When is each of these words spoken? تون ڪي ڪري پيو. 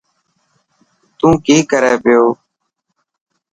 تون 1.17 1.33
ڪي 1.45 1.57
ڪري 1.71 1.93
پيو. 2.03 2.23